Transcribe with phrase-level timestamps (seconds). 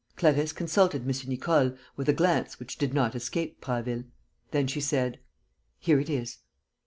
[0.15, 1.13] Clarisse consulted M.
[1.29, 4.05] Nicole with a glance which did not escape Prasville.
[4.49, 5.19] Then she said:
[5.77, 6.39] "Here it is."